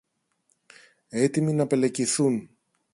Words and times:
έτοιμοι 1.09 1.53
να 1.53 1.67
πελεκηθούν 1.67 2.49